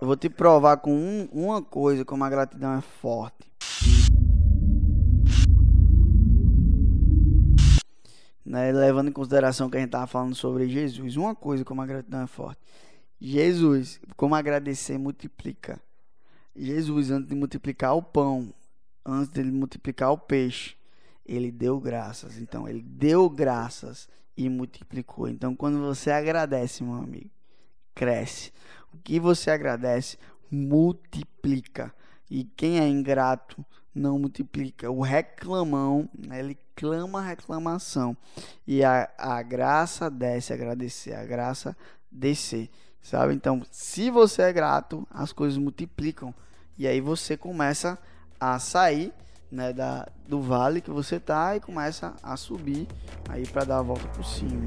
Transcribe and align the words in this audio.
eu 0.00 0.06
vou 0.06 0.16
te 0.16 0.28
provar 0.28 0.78
com 0.78 0.92
um, 0.92 1.28
uma 1.32 1.62
coisa 1.62 2.04
como 2.04 2.24
a 2.24 2.30
gratidão 2.30 2.74
é 2.74 2.80
forte. 2.80 3.50
Né, 8.44 8.72
levando 8.72 9.08
em 9.08 9.12
consideração 9.12 9.68
que 9.68 9.76
a 9.76 9.80
gente 9.80 9.88
estava 9.88 10.06
falando 10.06 10.34
sobre 10.34 10.68
Jesus, 10.68 11.16
uma 11.16 11.34
coisa 11.34 11.64
como 11.64 11.82
a 11.82 11.86
gratidão 11.86 12.22
é 12.22 12.26
forte. 12.26 12.60
Jesus, 13.20 14.00
como 14.16 14.34
agradecer 14.34 14.96
multiplica. 14.96 15.80
Jesus, 16.54 17.10
antes 17.10 17.28
de 17.28 17.34
multiplicar 17.34 17.94
o 17.94 18.02
pão, 18.02 18.52
antes 19.04 19.30
de 19.32 19.42
multiplicar 19.44 20.12
o 20.12 20.18
peixe, 20.18 20.76
ele 21.26 21.50
deu 21.52 21.78
graças. 21.78 22.38
Então, 22.38 22.68
ele 22.68 22.82
deu 22.82 23.28
graças 23.28 24.08
e 24.36 24.48
multiplicou. 24.48 25.28
Então, 25.28 25.54
quando 25.54 25.78
você 25.80 26.10
agradece, 26.10 26.82
meu 26.82 26.94
amigo, 26.94 27.30
cresce. 27.94 28.52
Que 29.02 29.18
você 29.18 29.50
agradece, 29.50 30.18
multiplica. 30.50 31.94
E 32.30 32.44
quem 32.44 32.78
é 32.78 32.86
ingrato, 32.86 33.64
não 33.94 34.18
multiplica. 34.18 34.90
O 34.90 35.00
reclamão, 35.00 36.08
ele 36.30 36.58
clama 36.74 37.20
reclamação. 37.20 38.16
E 38.66 38.84
a, 38.84 39.08
a 39.18 39.42
graça 39.42 40.10
desce, 40.10 40.52
agradecer. 40.52 41.14
A 41.14 41.24
graça 41.24 41.76
descer. 42.10 42.70
Sabe? 43.02 43.34
Então, 43.34 43.62
se 43.70 44.10
você 44.10 44.42
é 44.42 44.52
grato, 44.52 45.06
as 45.10 45.32
coisas 45.32 45.58
multiplicam. 45.58 46.34
E 46.78 46.86
aí 46.86 47.00
você 47.00 47.36
começa 47.36 47.98
a 48.38 48.58
sair 48.58 49.12
né, 49.50 49.72
da, 49.72 50.06
do 50.26 50.40
vale 50.40 50.80
que 50.80 50.90
você 50.90 51.18
tá 51.18 51.56
e 51.56 51.60
começa 51.60 52.14
a 52.22 52.36
subir 52.36 52.86
aí 53.28 53.46
para 53.46 53.64
dar 53.64 53.78
a 53.78 53.82
volta 53.82 54.06
por 54.08 54.24
cima. 54.24 54.66